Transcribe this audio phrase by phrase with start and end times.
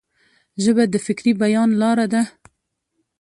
[0.63, 2.21] ژبه د فکري بیان لار ده.